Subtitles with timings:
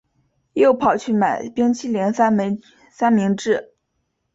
[0.53, 2.57] 又跑去买冰淇淋三明
[3.37, 3.71] 治